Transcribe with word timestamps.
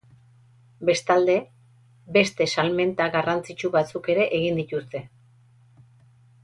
Bestalde, 0.89 1.35
beste 2.17 2.47
salmenta 2.55 3.09
garrantzitsu 3.17 3.71
batzuk 3.79 4.13
ere 4.15 4.27
egin 4.39 4.61
dituzte. 4.63 5.07